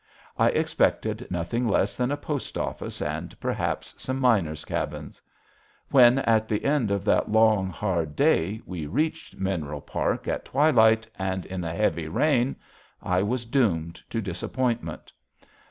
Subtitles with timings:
[0.35, 5.21] I expected nothing less than a post office and perhaps some miners' cabins.
[5.91, 11.05] When, at the end of that long, hard day, we reached Mineral Park at twilight
[11.19, 12.55] and in a heavy rain,
[13.03, 15.11] I was doomed to disappointment.